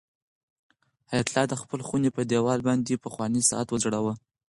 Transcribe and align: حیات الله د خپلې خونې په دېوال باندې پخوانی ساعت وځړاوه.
حیات 1.09 1.27
الله 1.31 1.45
د 1.49 1.53
خپلې 1.61 1.83
خونې 1.87 2.09
په 2.15 2.21
دېوال 2.31 2.59
باندې 2.67 3.01
پخوانی 3.05 3.41
ساعت 3.49 3.67
وځړاوه. 3.69 4.13